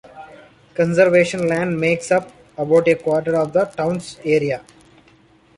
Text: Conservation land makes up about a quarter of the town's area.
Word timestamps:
Conservation 0.73 1.47
land 1.47 1.79
makes 1.79 2.09
up 2.09 2.31
about 2.57 2.87
a 2.87 2.95
quarter 2.95 3.35
of 3.35 3.53
the 3.53 3.65
town's 3.65 4.17
area. 4.25 4.65